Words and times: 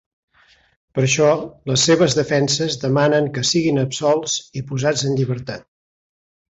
Per 0.95 1.03
això, 1.07 1.27
les 1.73 1.83
seves 1.91 2.17
defenses 2.21 2.79
demanen 2.87 3.31
que 3.39 3.47
siguin 3.53 3.81
absolts 3.87 4.41
i 4.63 4.67
posats 4.73 5.09
en 5.11 5.19
llibertat. 5.23 5.73